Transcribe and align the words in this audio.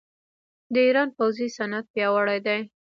د 0.73 0.75
ایران 0.87 1.09
پوځي 1.17 1.47
صنعت 1.57 1.85
پیاوړی 1.93 2.39
دی. 2.45 2.59